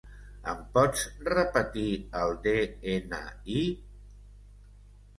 Em 0.53 0.63
pots 0.77 1.03
repetir 1.33 1.85
el 2.23 2.35
de-ena-i? 2.49 3.63